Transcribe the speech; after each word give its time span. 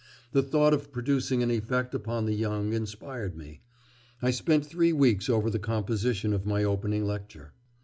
The 0.31 0.41
thought 0.41 0.73
of 0.73 0.91
producing 0.91 1.43
an 1.43 1.51
effect 1.51 1.93
upon 1.93 2.25
the 2.25 2.33
young 2.33 2.73
inspired 2.73 3.37
me. 3.37 3.61
I 4.19 4.31
spent 4.31 4.65
three 4.65 4.91
weeks 4.93 5.29
over 5.29 5.51
the 5.51 5.59
composition 5.59 6.33
of 6.33 6.43
my 6.43 6.63
opening 6.63 7.05
lecture. 7.05 7.53